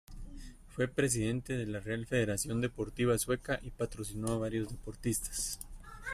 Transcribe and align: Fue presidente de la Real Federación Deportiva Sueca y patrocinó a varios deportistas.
Fue 0.69 0.87
presidente 0.87 1.55
de 1.55 1.67
la 1.67 1.79
Real 1.79 2.07
Federación 2.07 2.59
Deportiva 2.59 3.19
Sueca 3.19 3.59
y 3.61 3.69
patrocinó 3.69 4.29
a 4.29 4.37
varios 4.39 4.71
deportistas. 4.71 5.59